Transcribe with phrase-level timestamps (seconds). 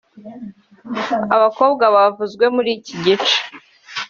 [1.35, 3.37] Abakobwa bavuzwe muri iki gice